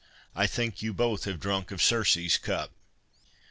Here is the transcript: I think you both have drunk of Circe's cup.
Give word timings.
I 0.35 0.47
think 0.47 0.81
you 0.81 0.95
both 0.95 1.25
have 1.25 1.39
drunk 1.39 1.69
of 1.69 1.79
Circe's 1.79 2.39
cup. 2.39 2.71